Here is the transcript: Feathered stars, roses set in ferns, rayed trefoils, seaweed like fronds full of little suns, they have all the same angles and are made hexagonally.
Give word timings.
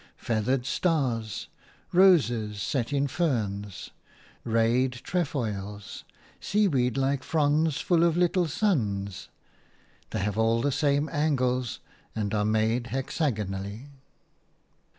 Feathered 0.17 0.65
stars, 0.65 1.47
roses 1.93 2.59
set 2.59 2.91
in 2.91 3.05
ferns, 3.07 3.91
rayed 4.43 4.93
trefoils, 4.93 6.05
seaweed 6.39 6.97
like 6.97 7.21
fronds 7.23 7.79
full 7.79 8.03
of 8.03 8.17
little 8.17 8.47
suns, 8.47 9.29
they 10.09 10.17
have 10.17 10.39
all 10.39 10.59
the 10.59 10.71
same 10.71 11.07
angles 11.09 11.81
and 12.15 12.33
are 12.33 12.43
made 12.45 12.85
hexagonally. 12.85 13.89